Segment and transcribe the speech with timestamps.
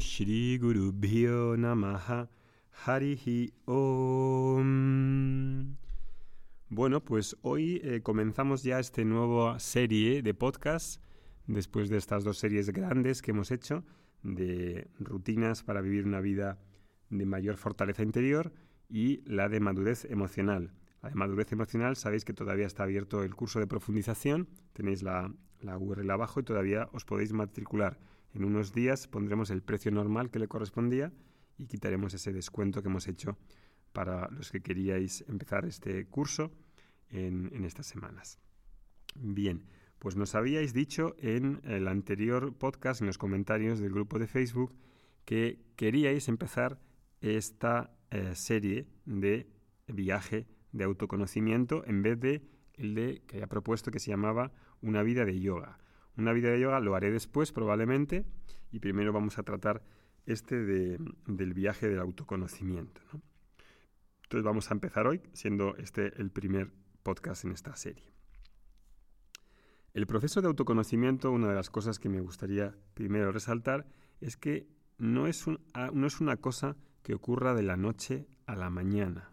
[0.00, 2.28] Shri Guru Bhyo Namaha
[2.84, 4.66] Harihi Om.
[6.68, 11.00] Bueno, pues hoy eh, comenzamos ya esta nueva serie de podcasts
[11.46, 13.84] después de estas dos series grandes que hemos hecho
[14.22, 16.58] de rutinas para vivir una vida
[17.10, 18.52] de mayor fortaleza interior
[18.88, 20.72] y la de madurez emocional.
[21.02, 25.32] La de madurez emocional, sabéis que todavía está abierto el curso de profundización, tenéis la,
[25.60, 27.98] la URL abajo y todavía os podéis matricular.
[28.34, 31.12] En unos días pondremos el precio normal que le correspondía
[31.56, 33.36] y quitaremos ese descuento que hemos hecho
[33.92, 36.52] para los que queríais empezar este curso
[37.10, 38.38] en, estas semanas.
[39.14, 39.64] Bien,
[39.98, 44.74] pues nos habíais dicho en el anterior podcast, en los comentarios del grupo de Facebook,
[45.24, 46.80] que queríais empezar
[47.20, 49.50] esta eh, serie de
[49.88, 52.42] viaje de autoconocimiento en vez de
[52.74, 55.78] el de que haya propuesto que se llamaba una vida de yoga.
[56.18, 58.26] Una vida de yoga lo haré después probablemente
[58.72, 59.84] y primero vamos a tratar
[60.26, 60.98] este de,
[61.28, 63.00] del viaje del autoconocimiento.
[64.24, 66.72] Entonces vamos a empezar hoy siendo este el primer
[67.04, 68.12] podcast en esta serie.
[69.94, 73.86] El proceso de autoconocimiento, una de las cosas que me gustaría primero resaltar,
[74.20, 74.66] es que
[74.98, 78.70] no es, un, ah, no es una cosa que ocurra de la noche a la
[78.70, 79.30] mañana.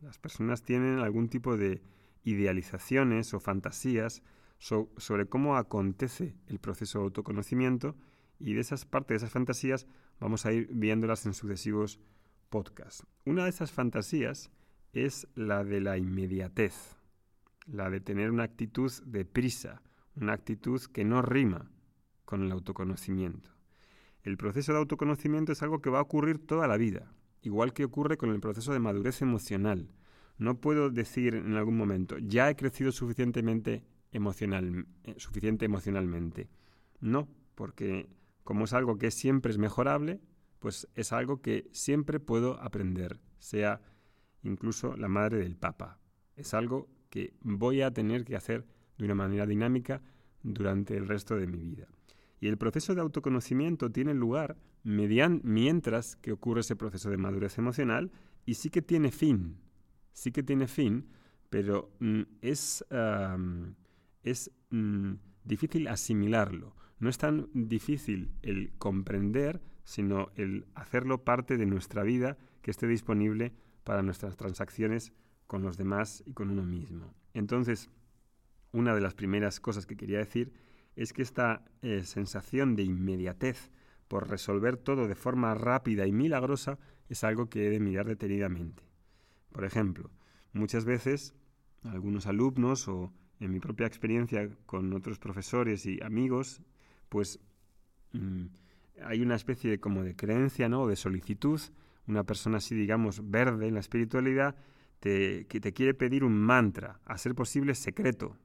[0.00, 1.82] Las personas tienen algún tipo de
[2.22, 4.22] idealizaciones o fantasías
[4.62, 7.96] sobre cómo acontece el proceso de autoconocimiento
[8.38, 9.86] y de esas partes de esas fantasías
[10.20, 12.00] vamos a ir viéndolas en sucesivos
[12.48, 13.06] podcasts.
[13.24, 14.50] Una de esas fantasías
[14.92, 16.96] es la de la inmediatez
[17.66, 19.82] la de tener una actitud de prisa,
[20.16, 21.70] una actitud que no rima
[22.24, 23.50] con el autoconocimiento.
[24.22, 27.84] El proceso de autoconocimiento es algo que va a ocurrir toda la vida, igual que
[27.84, 29.90] ocurre con el proceso de madurez emocional.
[30.38, 36.48] No puedo decir en algún momento, ya he crecido suficientemente emocional, eh, suficiente emocionalmente.
[37.00, 38.08] No, porque
[38.44, 40.20] como es algo que siempre es mejorable,
[40.58, 43.80] pues es algo que siempre puedo aprender, sea
[44.42, 45.98] incluso la madre del Papa.
[46.36, 48.66] Es algo que voy a tener que hacer
[48.96, 50.02] de una manera dinámica
[50.42, 51.88] durante el resto de mi vida.
[52.40, 58.10] Y el proceso de autoconocimiento tiene lugar mientras que ocurre ese proceso de madurez emocional
[58.44, 59.58] y sí que tiene fin,
[60.12, 61.08] sí que tiene fin,
[61.50, 62.84] pero mm, es,
[64.22, 66.74] es mm, difícil asimilarlo.
[66.98, 72.86] No es tan difícil el comprender, sino el hacerlo parte de nuestra vida que esté
[72.86, 73.52] disponible
[73.84, 75.12] para nuestras transacciones
[75.46, 77.14] con los demás y con uno mismo.
[77.34, 77.90] Entonces,
[78.72, 80.52] una de las primeras cosas que quería decir
[80.96, 83.70] es que esta eh, sensación de inmediatez
[84.08, 86.78] por resolver todo de forma rápida y milagrosa
[87.08, 88.82] es algo que he de mirar detenidamente.
[89.52, 90.10] Por ejemplo,
[90.52, 91.34] muchas veces
[91.82, 96.62] algunos alumnos o en mi propia experiencia con otros profesores y amigos,
[97.08, 97.40] pues
[98.12, 98.46] mm,
[99.04, 100.86] hay una especie como de creencia, ¿no?
[100.86, 101.60] de solicitud,
[102.06, 104.56] una persona así digamos verde en la espiritualidad
[105.00, 108.38] que te quiere pedir un mantra, a ser posible secreto.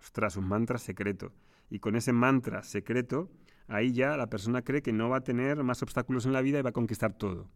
[0.00, 1.32] Ostras, un mantra secreto.
[1.70, 3.32] Y con ese mantra secreto,
[3.66, 6.60] ahí ya la persona cree que no va a tener más obstáculos en la vida
[6.60, 7.50] y va a conquistar todo.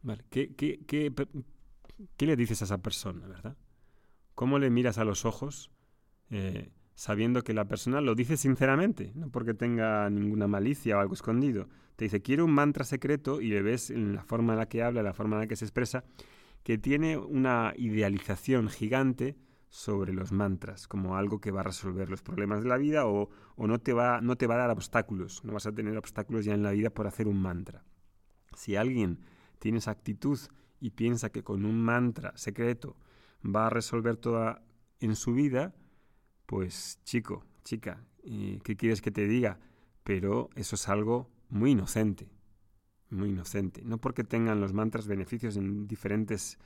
[0.00, 0.24] Vale.
[0.30, 1.12] ¿Qué, qué, qué,
[2.16, 3.58] qué le dices a esa persona, verdad?
[4.34, 5.73] ¿Cómo le miras a los ojos
[6.34, 11.14] eh, sabiendo que la persona lo dice sinceramente, no porque tenga ninguna malicia o algo
[11.14, 11.68] escondido?
[11.94, 14.82] Te dice, quiero un mantra secreto y le ves en la forma en la que
[14.82, 16.02] habla, la forma en la que se expresa,
[16.64, 19.36] que tiene una idealización gigante
[19.68, 23.28] sobre los mantras, como algo que va a resolver los problemas de la vida o,
[23.56, 26.54] no, te va, no te va a dar obstáculos, no vas a tener obstáculos ya
[26.54, 27.84] en la vida por hacer un mantra.
[28.56, 29.20] Si alguien
[29.60, 30.38] tiene esa actitud
[30.80, 32.96] y piensa que con un mantra secreto
[33.44, 34.64] va a resolver toda
[34.98, 35.74] en su vida,
[36.46, 39.58] pues chico, chica, ¿qué quieres que te diga?
[40.02, 42.28] Pero eso es algo muy inocente
[43.14, 43.82] muy inocente.
[43.84, 46.58] No porque tengan los mantras beneficios en diferentes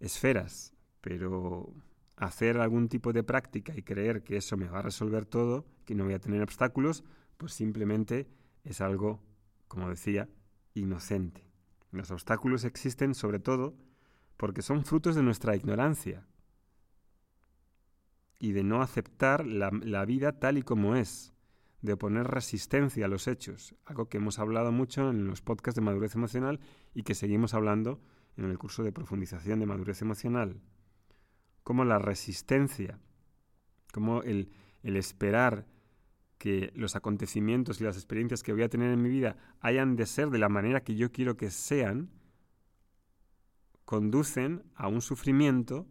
[0.00, 1.72] esferas, pero
[2.16, 5.94] hacer algún tipo de práctica y creer que eso me va a resolver todo, que
[5.94, 7.04] no voy a tener obstáculos,
[7.36, 8.28] pues simplemente
[8.64, 9.20] es algo,
[9.68, 10.28] como decía,
[10.74, 11.44] inocente.
[11.92, 13.74] Los obstáculos existen sobre todo
[14.36, 16.26] porque son frutos de nuestra ignorancia
[18.38, 21.32] y de no aceptar la, la vida tal y como es
[21.82, 25.82] de oponer resistencia a los hechos, algo que hemos hablado mucho en los podcasts de
[25.84, 26.60] madurez emocional
[26.94, 28.00] y que seguimos hablando
[28.36, 30.60] en el curso de profundización de madurez emocional.
[31.62, 32.98] Como la resistencia,
[33.92, 34.50] como el,
[34.82, 35.66] el esperar
[36.38, 40.06] que los acontecimientos y las experiencias que voy a tener en mi vida hayan de
[40.06, 42.10] ser de la manera que yo quiero que sean,
[43.84, 45.86] conducen a un sufrimiento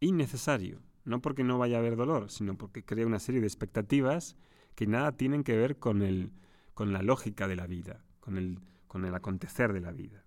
[0.00, 4.36] innecesario, no porque no vaya a haber dolor, sino porque crea una serie de expectativas
[4.74, 6.32] que nada tienen que ver con, el,
[6.74, 10.24] con la lógica de la vida, con el, con el acontecer de la vida.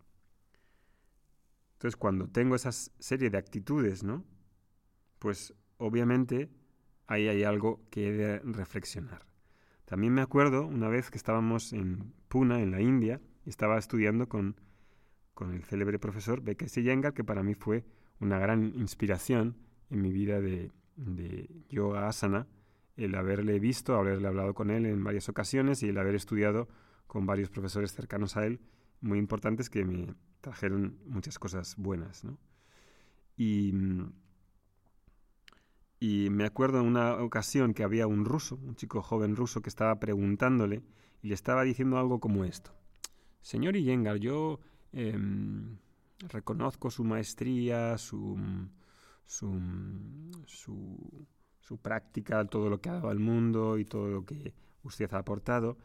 [1.74, 4.24] Entonces, cuando tengo esa serie de actitudes, ¿no?
[5.20, 6.50] Pues obviamente
[7.08, 9.26] ahí hay algo que he de reflexionar.
[9.86, 14.28] También me acuerdo una vez que estábamos en Pune, en la India, y estaba estudiando
[14.28, 14.60] con,
[15.34, 17.86] con el célebre profesor Bekesi Yengar, que para mí fue
[18.20, 19.56] una gran inspiración
[19.90, 22.48] en mi vida de, de yoga asana,
[22.98, 26.68] el haberle visto, haberle hablado con él en varias ocasiones y el haber estudiado
[27.08, 28.60] con varios profesores cercanos a él,
[29.02, 32.24] muy importantes que me trajeron muchas cosas buenas.
[32.24, 32.38] ¿no?
[33.38, 33.74] Y,
[36.00, 39.70] y me acuerdo en una ocasión que había un ruso, un chico joven ruso, que
[39.70, 40.84] estaba preguntándole
[41.22, 42.72] y le estaba diciendo algo como esto.
[43.42, 44.60] Señor Iyengar, yo
[44.92, 45.78] em,
[46.30, 48.38] reconozco su maestría, su,
[49.26, 49.60] su,
[50.46, 55.20] su, práctica, todo lo que ha dado al mundo y todo lo que usted ha
[55.20, 55.78] aportado,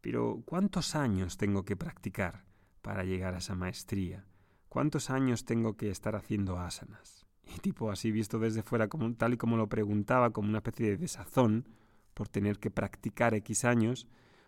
[0.00, 2.44] pero ¿cuántos años tengo que practicar
[2.82, 4.26] para llegar a esa maestría?
[4.68, 7.26] ¿Cuántos años tengo que estar haciendo asanas?
[7.56, 10.90] Y tipo así visto desde fuera, como, tal y como lo preguntaba, como una especie
[10.90, 11.66] de desazón
[12.14, 14.06] por tener que practicar X años,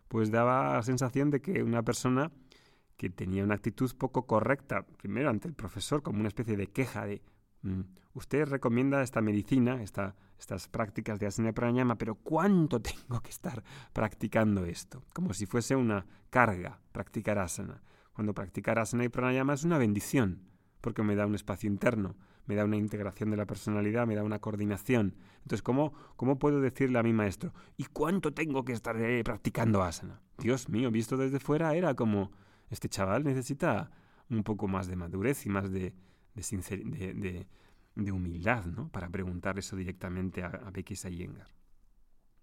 [0.08, 2.30] pues daba la sensación de que una persona
[2.96, 7.06] que tenía una actitud poco correcta, primero ante el profesor, como una especie de queja
[7.06, 7.22] de
[7.62, 7.80] mm,
[8.14, 13.62] usted recomienda esta medicina, esta, estas prácticas de asana pranayama, pero ¿cuánto tengo que estar
[13.92, 15.02] practicando esto?
[15.12, 17.82] Como si fuese una carga practicar asana.
[18.12, 20.42] Cuando practicar asana y pranayama es una bendición,
[20.80, 22.16] porque me da un espacio interno,
[22.46, 25.14] me da una integración de la personalidad, me da una coordinación.
[25.42, 29.82] Entonces, ¿cómo, cómo puedo decirle a mi maestro, ¿y cuánto tengo que estar eh, practicando
[29.82, 30.20] asana?
[30.38, 32.32] Dios mío, visto desde fuera era como,
[32.70, 33.90] este chaval necesita
[34.28, 35.94] un poco más de madurez y más de,
[36.34, 37.46] de, de,
[37.96, 38.88] humildad, ¿no?
[38.88, 41.48] Para preguntar eso directamente a, a Becky Sayengar.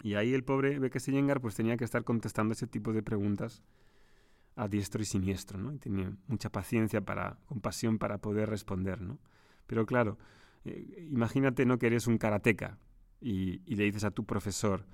[0.04, 3.64] Y ahí el pobre Becky Sayengar pues tenía que estar contestando ese tipo de preguntas
[4.58, 5.72] a diestro y siniestro, ¿no?
[5.72, 9.20] Y tenía mucha paciencia para, compasión para poder responder, ¿no?
[9.68, 10.18] Pero claro,
[10.66, 12.80] eh, imagínate no que eres un karateca
[13.22, 14.86] y, le dices a tu profesor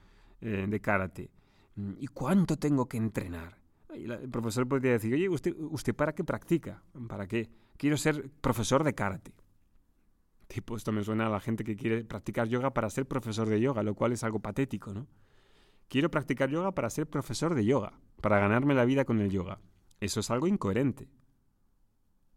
[0.42, 1.32] eh, de karate,
[1.76, 3.58] mm, ¿y cuánto tengo que entrenar?
[3.94, 6.82] El profesor podría decir, oye, ¿usted, ¿usted para qué practica?
[7.08, 7.50] ¿Para qué?
[7.78, 9.34] Quiero ser profesor de karate.
[10.54, 13.60] Tipo, esto me suena a la gente que quiere practicar yoga para ser profesor de
[13.60, 15.08] yoga, lo cual es algo patético, ¿no?
[15.88, 19.60] Quiero practicar yoga para ser profesor de yoga, para ganarme la vida con el yoga.
[20.00, 21.10] Eso es algo incoherente.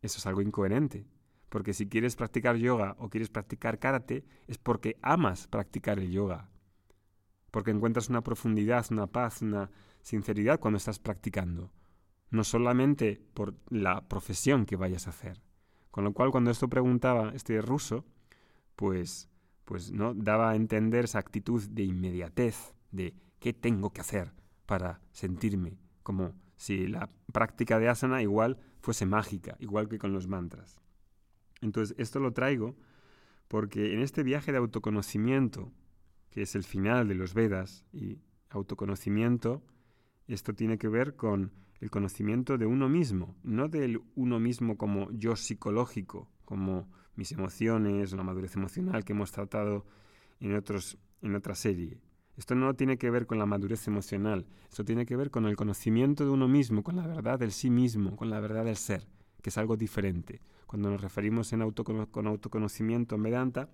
[0.01, 1.07] Eso es algo incoherente.
[1.51, 6.49] Porque si quieres practicar yoga o quieres practicar karate, es porque amas practicar el yoga.
[7.51, 9.71] Porque encuentras una profundidad, una paz, una
[10.01, 11.71] sinceridad cuando estás practicando.
[12.31, 15.46] No solamente por la profesión que vayas a hacer.
[15.97, 18.05] Con lo cual, cuando esto preguntaba este ruso,
[18.77, 19.31] pues,
[19.65, 24.35] pues no daba a entender esa actitud de inmediatez, de qué tengo que hacer
[24.67, 30.29] para sentirme como si la práctica de asana igual fuese mágica, igual que con los
[30.29, 30.83] mantras.
[31.63, 32.77] Entonces, esto lo traigo
[33.49, 35.73] porque en este viaje de autoconocimiento,
[36.29, 38.19] que es el final de los Vedas, y
[38.51, 39.63] autoconocimiento,
[40.29, 45.11] esto tiene que ver con el conocimiento de uno mismo, no del uno mismo como
[45.13, 49.85] yo psicológico, como mis emociones, la madurez emocional que hemos tratado
[50.41, 52.01] en, otros, en otra serie.
[52.37, 55.57] Esto no tiene que ver con la madurez emocional, esto tiene que ver con el
[55.57, 59.07] conocimiento de uno mismo, con la verdad del sí mismo, con la verdad del ser,
[59.43, 60.43] que es algo diferente.
[60.67, 63.71] Cuando nos referimos en con autoconocimiento en Vedanta,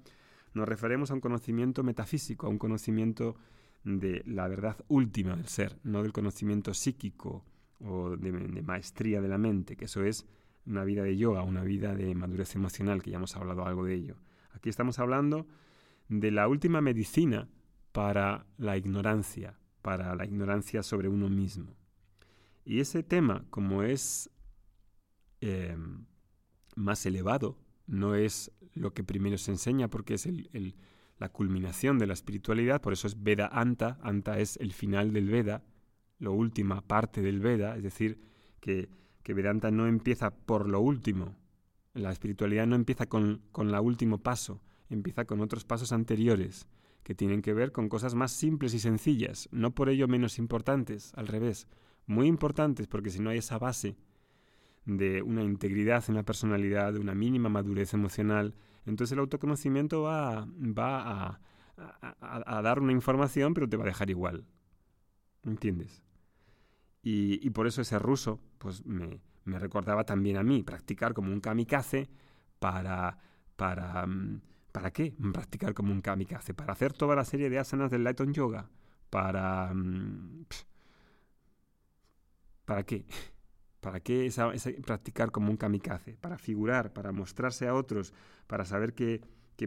[0.54, 3.37] nos referimos a un conocimiento metafísico, a un conocimiento
[3.85, 7.44] de la verdad última del ser, no del conocimiento psíquico
[7.85, 10.27] o de, maestría de la mente, que eso es
[10.67, 13.95] una vida de yoga, una vida de madurez emocional, que ya hemos hablado algo de
[13.95, 14.17] ello.
[14.53, 15.47] Aquí estamos hablando
[16.09, 17.49] de la última medicina
[17.93, 21.75] para la ignorancia, para la ignorancia sobre uno mismo.
[22.65, 24.31] Y ese tema, como es
[25.41, 25.77] eh,
[26.77, 30.29] más elevado, no es lo que primero se enseña porque es
[31.19, 35.29] la culminación de la espiritualidad, por eso es Veda Anta, Anta es el final del
[35.29, 35.65] Veda,
[36.23, 38.21] la última parte del Veda, es decir,
[38.61, 38.88] que,
[39.25, 41.35] que Vedanta no empieza por lo último,
[41.95, 46.69] la espiritualidad no empieza con, con el último paso, empieza con otros pasos anteriores,
[47.02, 51.12] que tienen que ver con cosas más simples y sencillas, no por ello menos importantes,
[51.17, 51.67] al revés,
[52.07, 53.97] muy importantes, porque si no hay esa base
[54.85, 58.55] de una integridad en la personalidad, de una mínima madurez emocional,
[58.87, 61.41] entonces el autoconocimiento va, va
[61.76, 64.45] a, dar una información, pero te va a dejar igual.
[65.45, 66.02] ¿Entiendes?
[67.04, 71.40] Y, por eso ese ruso pues me, me, recordaba también a mí, practicar como un
[71.40, 72.09] kamikaze
[72.59, 73.18] para...
[73.56, 74.40] para mm,
[74.73, 76.54] ¿Para qué practicar como un kamikaze?
[76.54, 78.71] ¿Para hacer toda la serie de asanas del Lighton Yoga?
[79.11, 79.73] ¿Para...
[79.75, 80.47] Mm,
[82.64, 83.04] ¿Para qué?
[83.80, 84.52] ¿Para qué esa,
[84.87, 86.16] practicar como un kamikaze?
[86.21, 88.14] Para figurar, para mostrarse a otros,
[88.47, 89.21] para saber que,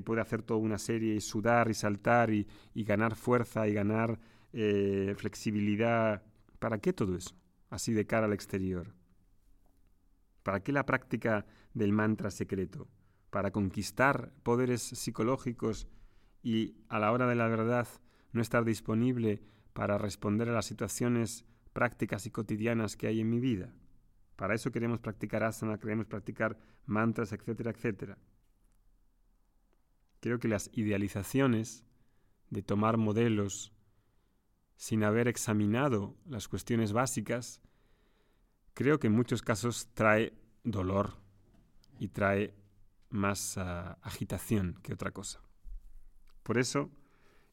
[0.04, 4.20] puede hacer toda una serie y sudar y saltar y, ganar fuerza y ganar
[4.52, 6.24] eh, flexibilidad.
[6.66, 7.36] ¿Para qué todo eso?
[7.70, 8.96] Así de cara al exterior.
[10.42, 11.46] ¿Para qué la práctica
[11.76, 12.88] del mantra secreto?
[13.30, 15.88] ¿Para conquistar poderes psicológicos
[16.42, 17.88] y a la hora de la verdad
[18.32, 19.44] no estar disponible
[19.74, 23.72] para responder a las situaciones prácticas y cotidianas que hay en mi vida?
[24.36, 26.58] Para eso queremos practicar asana, queremos practicar
[26.88, 28.18] mantras, etcétera, etcétera.
[30.20, 31.86] Creo que las idealizaciones
[32.50, 33.72] de tomar modelos
[34.76, 37.62] sin haber examinado las cuestiones básicas,
[38.74, 41.14] creo que en muchos casos trae dolor
[42.00, 42.54] y trae
[43.10, 45.42] más ah, agitación que otra cosa.
[46.44, 46.92] Por eso,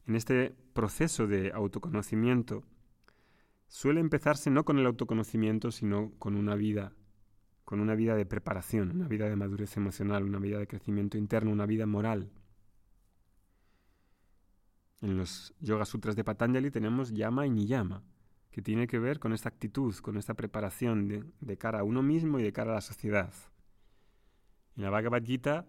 [0.05, 2.63] en este proceso de autoconocimiento,
[3.67, 6.93] suele empezarse no con el autoconocimiento, sino con una vida,
[7.63, 11.51] con una vida de preparación, una vida de madurez emocional, una vida de crecimiento interno,
[11.51, 12.29] una vida moral.
[15.03, 18.05] En los Yoga Sutras de Patanjali tenemos Yama y Niyama,
[18.51, 21.09] que tiene que ver con esta actitud, con esta preparación
[21.41, 23.33] de, cara a uno mismo y de cara a la sociedad.
[24.77, 25.67] En la Bhagavad Gita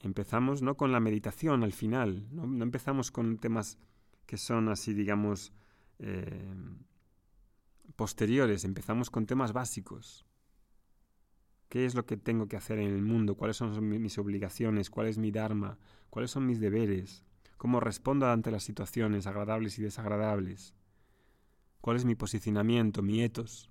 [0.00, 3.78] empezamos no con la meditación al final, no, empezamos con temas
[4.26, 5.52] que son así, digamos,
[6.00, 6.52] eh,
[7.94, 10.26] posteriores, empezamos con temas básicos.
[11.68, 13.36] ¿Qué es lo que tengo que hacer en el mundo?
[13.36, 14.90] ¿Cuáles son mis obligaciones?
[14.90, 15.78] ¿Cuál es mi dharma?
[16.10, 17.24] ¿Cuáles son mis deberes?
[17.56, 20.74] ¿Cómo respondo ante las situaciones agradables y desagradables?
[21.80, 23.70] ¿Cuál es mi posicionamiento, mi etos?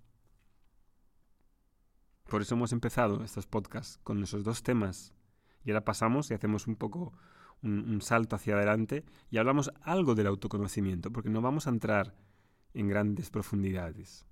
[2.29, 5.13] Por eso hemos empezado estos podcasts con esos dos temas.
[5.63, 7.13] Y ahora pasamos y hacemos un poco
[7.61, 12.15] un, un salto hacia adelante y hablamos algo del autoconocimiento, porque no vamos a entrar
[12.73, 14.25] en grandes profundidades.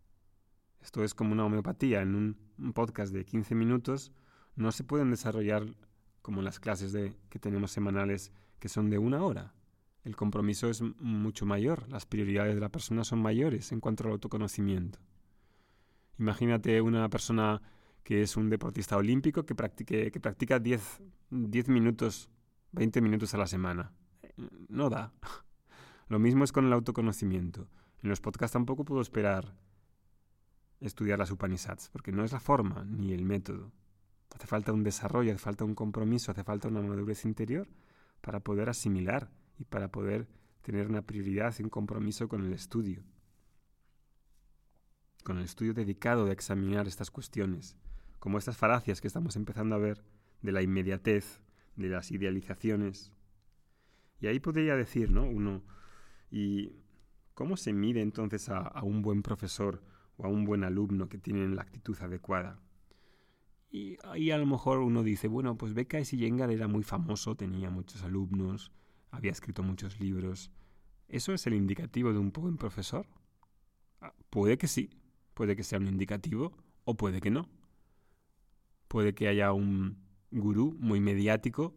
[0.82, 2.02] Esto es como una homeopatía.
[2.02, 4.12] En un, podcast de 15 minutos
[4.56, 5.76] no se pueden desarrollar
[6.22, 8.32] como las clases de, que tenemos semanales
[8.62, 9.54] que son de una hora.
[10.04, 14.12] El compromiso es mucho mayor, las prioridades de la persona son mayores en cuanto al
[14.12, 15.00] autoconocimiento.
[16.20, 17.62] Imagínate una persona
[18.04, 21.02] que es un deportista olímpico que, practique, que practica 10,
[21.32, 22.30] 10 minutos,
[22.72, 23.94] 20 minutos a la semana.
[24.70, 25.12] No da.
[26.08, 27.68] Lo mismo es con el autoconocimiento.
[28.04, 29.56] En los podcasts tampoco puedo esperar
[30.80, 33.72] estudiar las Upanishads, porque no es la forma ni el método.
[34.36, 37.68] Hace falta un desarrollo, hace falta un compromiso, hace falta una madurez interior
[38.22, 40.28] para poder asimilar y para poder
[40.62, 43.04] tener una prioridad y un compromiso con el estudio.
[45.24, 47.78] Con el estudio dedicado de examinar estas cuestiones,
[48.20, 50.04] como estas falacias que estamos empezando a ver
[50.42, 51.42] de la inmediatez,
[51.76, 53.12] de las idealizaciones.
[54.20, 55.24] Y ahí podría decir, ¿no?
[55.24, 55.64] Uno,
[56.30, 56.82] y
[57.42, 59.82] ¿Cómo se mide entonces a, un buen profesor
[60.18, 62.60] o a un buen alumno que tienen la actitud adecuada?
[63.72, 67.70] Y ahí a lo mejor uno dice, bueno, pues y Yengar era muy famoso, tenía
[67.70, 68.74] muchos alumnos,
[69.12, 70.52] había escrito muchos libros.
[71.08, 73.08] ¿Eso es el indicativo de un buen profesor?
[74.02, 74.90] Ah, puede que sí,
[75.34, 76.52] puede que sea un indicativo
[76.84, 77.48] o puede que no.
[78.90, 81.74] Puede que haya un gurú muy mediático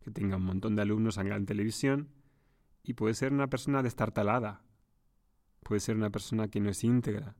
[0.00, 2.08] que tenga un montón de alumnos en gran televisión
[2.82, 4.64] y puede ser una persona destartalada,
[5.62, 7.36] puede ser una persona que no es íntegra,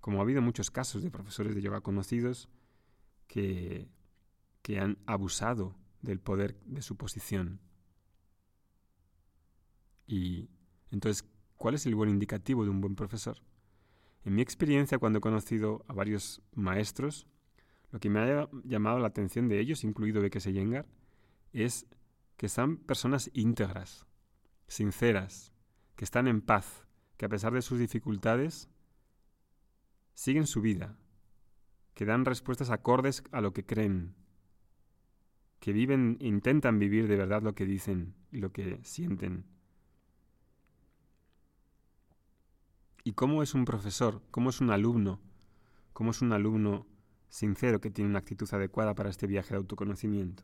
[0.00, 2.48] como ha habido muchos casos de profesores de yoga conocidos
[3.34, 3.88] que,
[4.62, 7.58] que han abusado del poder de su posición.
[10.06, 10.50] Y
[10.92, 13.38] entonces, ¿cuál es el buen indicativo de un buen profesor?
[14.24, 17.26] En mi experiencia, cuando he conocido a varios maestros,
[17.90, 20.86] lo que me ha llamado la atención de ellos, incluido Bekese Yengar,
[21.52, 21.86] es
[22.36, 24.06] que son personas íntegras,
[24.68, 25.52] sinceras,
[25.96, 26.86] que están en paz,
[27.16, 28.70] que a pesar de sus dificultades,
[30.12, 30.96] siguen su vida,
[31.94, 34.14] que dan respuestas acordes a lo que creen,
[35.60, 39.46] que viven, intentan vivir de verdad lo que dicen y lo que sienten.
[43.04, 44.22] ¿Y cómo es un profesor?
[44.30, 45.20] ¿Cómo es un alumno?
[45.92, 46.86] ¿Cómo es un alumno
[47.28, 50.42] sincero que tiene una actitud adecuada para este viaje de autoconocimiento?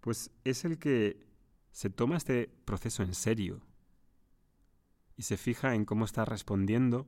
[0.00, 1.26] Pues es el que
[1.70, 3.60] se toma este proceso en serio
[5.16, 7.06] y se fija en cómo está respondiendo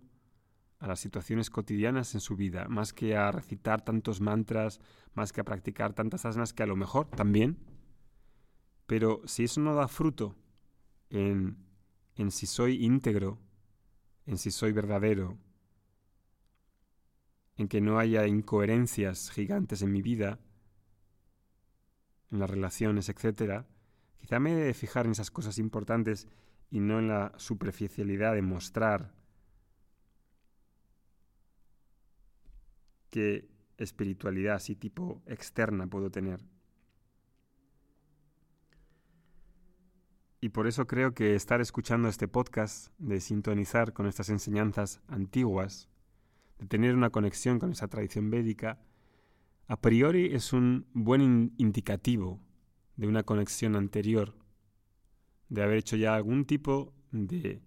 [0.81, 4.81] a las situaciones cotidianas en su vida, más que a recitar tantos mantras,
[5.15, 7.59] más que a practicar tantas asanas que a lo mejor también,
[8.87, 10.35] pero si eso no da fruto
[11.11, 11.57] en,
[12.17, 13.39] en si soy íntegro,
[14.27, 15.39] en si soy verdadero,
[17.57, 20.41] en que no haya incoherencias gigantes en mi vida,
[22.33, 23.67] en las relaciones, etcétera,
[24.21, 26.29] Quizá me he de fijar en esas cosas importantes
[26.71, 29.15] y no en la superficialidad de mostrar
[33.11, 36.41] qué espiritualidad así tipo externa puedo tener.
[40.43, 45.91] Y por eso creo que estar escuchando este podcast, de sintonizar con estas enseñanzas antiguas,
[46.59, 48.81] de tener una conexión con esa tradición védica,
[49.67, 52.41] a priori es un buen indicativo
[52.97, 54.35] de una conexión anterior,
[55.51, 57.63] de haber hecho ya algún tipo de,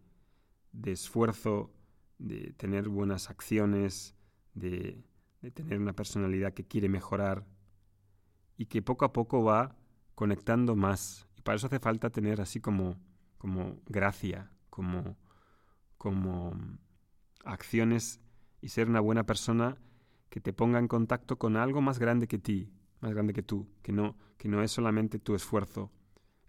[0.72, 1.72] de esfuerzo,
[2.18, 4.16] de tener buenas acciones,
[4.56, 5.04] de,
[5.44, 7.46] de tener una personalidad que quiere mejorar
[8.58, 9.76] y que poco a poco va
[10.16, 12.98] conectando más para eso hace falta tener así como,
[13.38, 15.18] como gracia, como,
[15.98, 16.58] como
[17.44, 18.22] acciones
[18.62, 19.78] y ser una buena persona
[20.30, 22.72] que te ponga en contacto con algo más grande que ti,
[23.02, 25.92] más grande que tú, que no, que no es solamente tu esfuerzo.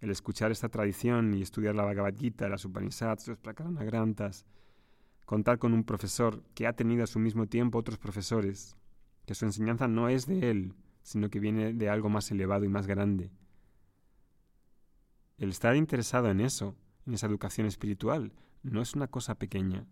[0.01, 4.47] El escuchar esta tradición y estudiar la Bhagavad Gita, las Upanishads, los Prakaranagrantas,
[5.25, 8.77] contar con un profesor que ha tenido a su mismo tiempo otros profesores,
[9.27, 12.69] que su enseñanza no es de él, sino que viene de algo más elevado y
[12.69, 13.31] más grande
[15.39, 16.77] el estar interesado en eso,
[17.07, 19.87] en esa educación espiritual, no es una cosa pequeña.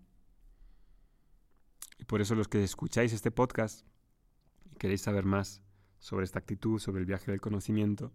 [1.99, 3.87] Y por eso los que escucháis este podcast
[4.71, 5.63] y queréis saber más
[5.99, 8.13] sobre esta actitud, sobre el viaje del conocimiento,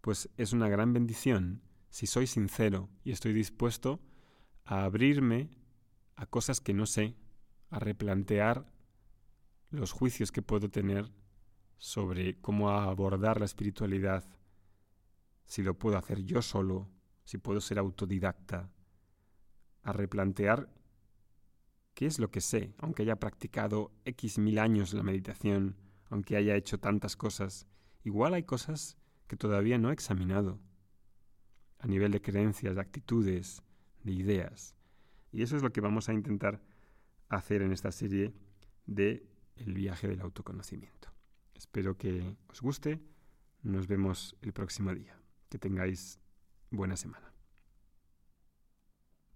[0.00, 4.00] pues es una gran bendición si soy sincero y estoy dispuesto
[4.64, 5.50] a abrirme
[6.16, 7.16] a cosas que no sé,
[7.70, 8.66] a replantear
[9.70, 11.10] los juicios que puedo tener
[11.78, 14.24] sobre cómo abordar la espiritualidad
[15.46, 16.88] si lo puedo hacer yo solo,
[17.24, 18.70] si puedo ser autodidacta,
[19.82, 20.72] a replantear
[21.94, 25.76] qué es lo que sé, aunque haya practicado X mil años la meditación,
[26.08, 27.66] aunque haya hecho tantas cosas,
[28.02, 30.60] igual hay cosas que todavía no he examinado,
[31.78, 33.62] a nivel de creencias, de actitudes,
[34.02, 34.74] de ideas.
[35.32, 36.62] Y eso es lo que vamos a intentar
[37.28, 38.32] hacer en esta serie
[38.86, 41.08] de El viaje del autoconocimiento.
[41.54, 43.00] Espero que os guste.
[43.62, 45.16] Nos vemos el próximo día.
[45.48, 46.20] Que tengáis
[46.70, 47.33] buena semana.